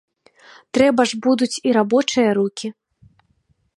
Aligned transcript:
Трэба 0.77 1.01
ж 1.11 1.21
будуць 1.27 1.61
і 1.69 1.75
рабочыя 1.79 2.29
рукі. 2.39 2.67